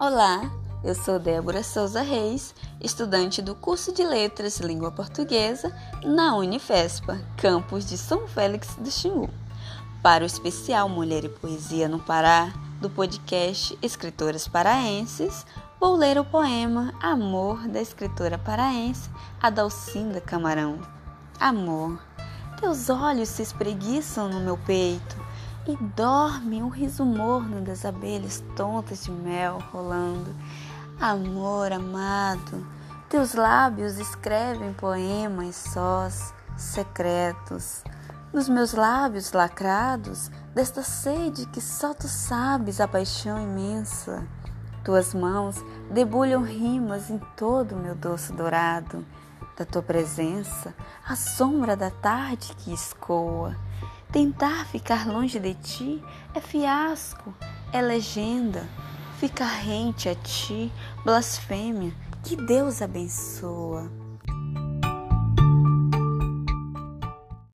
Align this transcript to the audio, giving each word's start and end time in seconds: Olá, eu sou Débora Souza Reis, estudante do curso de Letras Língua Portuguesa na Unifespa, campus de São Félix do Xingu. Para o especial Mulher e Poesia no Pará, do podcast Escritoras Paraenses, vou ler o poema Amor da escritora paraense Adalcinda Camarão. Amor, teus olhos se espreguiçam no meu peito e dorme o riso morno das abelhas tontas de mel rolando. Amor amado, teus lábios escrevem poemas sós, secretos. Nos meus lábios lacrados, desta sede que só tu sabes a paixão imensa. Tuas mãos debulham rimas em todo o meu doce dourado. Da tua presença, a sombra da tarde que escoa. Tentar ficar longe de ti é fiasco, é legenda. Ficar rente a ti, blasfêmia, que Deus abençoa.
Olá, 0.00 0.50
eu 0.82 0.94
sou 0.94 1.18
Débora 1.18 1.62
Souza 1.62 2.00
Reis, 2.00 2.54
estudante 2.80 3.42
do 3.42 3.54
curso 3.54 3.92
de 3.92 4.02
Letras 4.02 4.58
Língua 4.58 4.90
Portuguesa 4.90 5.70
na 6.02 6.34
Unifespa, 6.36 7.20
campus 7.36 7.84
de 7.84 7.98
São 7.98 8.26
Félix 8.26 8.76
do 8.76 8.90
Xingu. 8.90 9.28
Para 10.02 10.24
o 10.24 10.26
especial 10.26 10.88
Mulher 10.88 11.24
e 11.24 11.28
Poesia 11.28 11.86
no 11.86 11.98
Pará, 11.98 12.50
do 12.80 12.88
podcast 12.88 13.78
Escritoras 13.82 14.48
Paraenses, 14.48 15.44
vou 15.78 15.96
ler 15.96 16.18
o 16.18 16.24
poema 16.24 16.94
Amor 16.98 17.68
da 17.68 17.82
escritora 17.82 18.38
paraense 18.38 19.10
Adalcinda 19.38 20.18
Camarão. 20.18 20.80
Amor, 21.38 22.02
teus 22.58 22.88
olhos 22.88 23.28
se 23.28 23.42
espreguiçam 23.42 24.30
no 24.30 24.40
meu 24.40 24.56
peito 24.56 25.29
e 25.66 25.76
dorme 25.94 26.62
o 26.62 26.68
riso 26.68 27.04
morno 27.04 27.60
das 27.60 27.84
abelhas 27.84 28.42
tontas 28.56 29.04
de 29.04 29.10
mel 29.10 29.58
rolando. 29.72 30.34
Amor 30.98 31.72
amado, 31.72 32.66
teus 33.08 33.34
lábios 33.34 33.98
escrevem 33.98 34.72
poemas 34.72 35.56
sós, 35.56 36.34
secretos. 36.56 37.82
Nos 38.32 38.48
meus 38.48 38.72
lábios 38.72 39.32
lacrados, 39.32 40.30
desta 40.54 40.82
sede 40.82 41.46
que 41.46 41.60
só 41.60 41.92
tu 41.92 42.06
sabes 42.06 42.80
a 42.80 42.86
paixão 42.86 43.42
imensa. 43.42 44.26
Tuas 44.84 45.12
mãos 45.12 45.56
debulham 45.90 46.42
rimas 46.42 47.10
em 47.10 47.18
todo 47.36 47.72
o 47.72 47.78
meu 47.78 47.94
doce 47.94 48.32
dourado. 48.32 49.04
Da 49.58 49.64
tua 49.64 49.82
presença, 49.82 50.74
a 51.06 51.14
sombra 51.16 51.76
da 51.76 51.90
tarde 51.90 52.54
que 52.56 52.72
escoa. 52.72 53.54
Tentar 54.12 54.66
ficar 54.66 55.06
longe 55.06 55.38
de 55.38 55.54
ti 55.54 56.02
é 56.34 56.40
fiasco, 56.40 57.32
é 57.72 57.80
legenda. 57.80 58.68
Ficar 59.20 59.46
rente 59.46 60.08
a 60.08 60.16
ti, 60.16 60.72
blasfêmia, 61.04 61.92
que 62.24 62.34
Deus 62.34 62.82
abençoa. 62.82 63.99